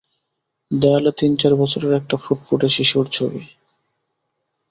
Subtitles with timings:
[0.71, 3.41] দেয়ালে তিন-চার বছরের একটা ফুটফুটে শিশুর ছবি।